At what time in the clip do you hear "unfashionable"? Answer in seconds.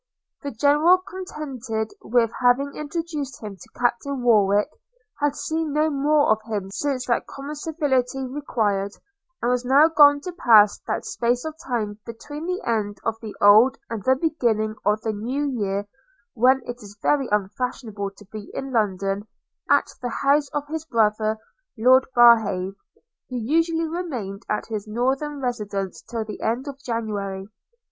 17.31-18.09